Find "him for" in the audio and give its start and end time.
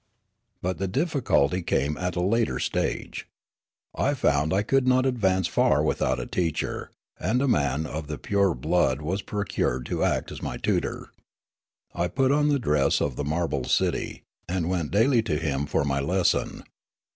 15.37-15.83